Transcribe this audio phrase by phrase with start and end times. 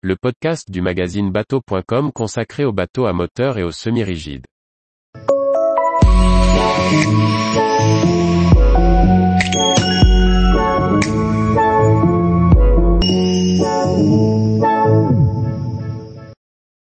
[0.00, 4.46] le podcast du magazine bateau.com consacré aux bateaux à moteur et aux semi-rigides.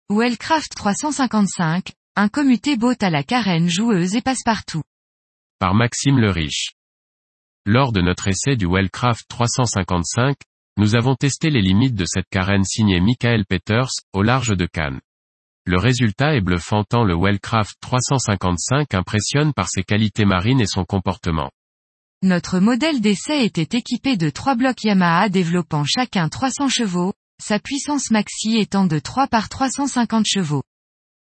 [0.10, 4.84] Wellcraft 355, un commuté boat à la carène joueuse et passe-partout.
[5.58, 6.74] Par Maxime le Riche.
[7.66, 10.36] Lors de notre essai du Wellcraft 355,
[10.78, 15.02] nous avons testé les limites de cette carène signée Michael Peters, au large de Cannes.
[15.66, 20.86] Le résultat est bluffant tant le Wellcraft 355 impressionne par ses qualités marines et son
[20.86, 21.52] comportement.
[22.24, 28.10] Notre modèle d'essai était équipé de trois blocs Yamaha développant chacun 300 chevaux, sa puissance
[28.12, 30.64] maxi étant de 3 par 350 chevaux.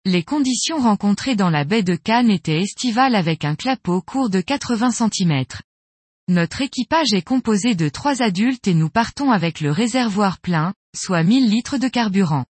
[0.06, 4.42] Les conditions rencontrées dans la baie de Cannes étaient estivales avec un clapot court de
[4.42, 5.46] 80 cm.
[6.28, 11.22] Notre équipage est composé de trois adultes et nous partons avec le réservoir plein, soit
[11.22, 12.46] 1000 litres de carburant.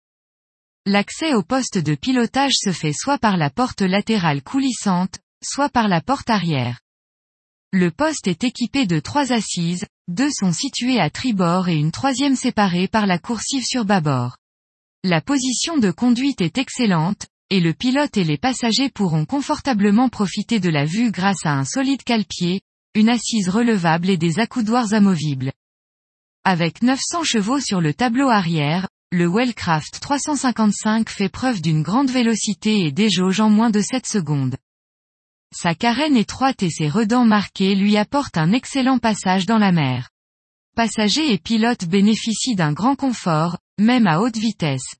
[0.84, 5.88] L'accès au poste de pilotage se fait soit par la porte latérale coulissante, soit par
[5.88, 6.80] la porte arrière.
[7.72, 12.36] Le poste est équipé de trois assises, deux sont situées à tribord et une troisième
[12.36, 14.36] séparée par la coursive sur bâbord.
[15.02, 20.60] La position de conduite est excellente, et le pilote et les passagers pourront confortablement profiter
[20.60, 22.60] de la vue grâce à un solide cale-pied,
[22.94, 25.52] une assise relevable et des accoudoirs amovibles.
[26.44, 32.84] Avec 900 chevaux sur le tableau arrière, le Wellcraft 355 fait preuve d'une grande vélocité
[32.84, 34.56] et déjauge en moins de 7 secondes.
[35.54, 40.10] Sa carène étroite et ses redans marqués lui apportent un excellent passage dans la mer.
[40.74, 44.94] Passagers et pilotes bénéficient d'un grand confort, même à haute vitesse.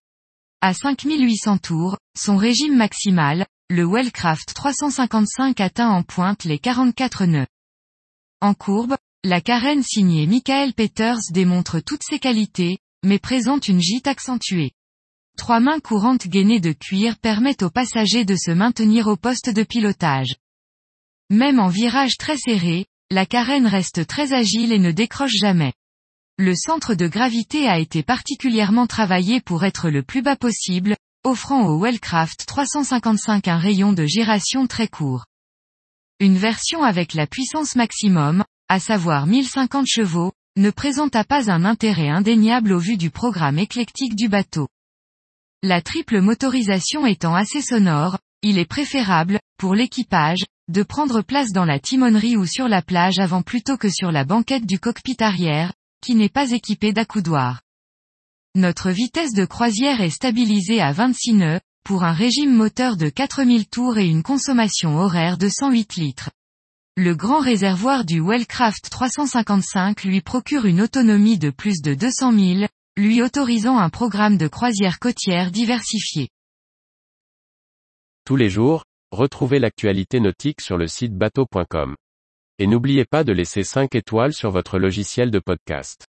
[0.61, 7.47] À 5800 tours, son régime maximal, le Wellcraft 355 atteint en pointe les 44 nœuds.
[8.43, 14.09] En courbe, la carène signée Michael Peters démontre toutes ses qualités, mais présente une gîte
[14.09, 14.73] accentuée.
[15.39, 19.62] Trois mains courantes gainées de cuir permettent aux passagers de se maintenir au poste de
[19.62, 20.34] pilotage.
[21.31, 25.72] Même en virage très serré, la carène reste très agile et ne décroche jamais.
[26.37, 31.69] Le centre de gravité a été particulièrement travaillé pour être le plus bas possible, offrant
[31.69, 35.27] au Wellcraft 355 un rayon de giration très court.
[36.22, 42.10] Une version avec la puissance maximum, à savoir 1050 chevaux, ne présenta pas un intérêt
[42.10, 44.69] indéniable au vu du programme éclectique du bateau.
[45.65, 51.65] La triple motorisation étant assez sonore, il est préférable, pour l'équipage, de prendre place dans
[51.65, 55.72] la timonerie ou sur la plage avant plutôt que sur la banquette du cockpit arrière,
[56.04, 57.62] qui n'est pas équipé d'accoudoir.
[58.54, 63.69] Notre vitesse de croisière est stabilisée à 26 nœuds, pour un régime moteur de 4000
[63.69, 66.31] tours et une consommation horaire de 108 litres.
[66.97, 72.66] Le grand réservoir du Wellcraft 355 lui procure une autonomie de plus de 200 000,
[72.97, 76.28] lui autorisant un programme de croisière côtière diversifié.
[78.25, 81.97] Tous les jours, retrouvez l'actualité nautique sur le site bateau.com.
[82.59, 86.06] Et n'oubliez pas de laisser 5 étoiles sur votre logiciel de podcast.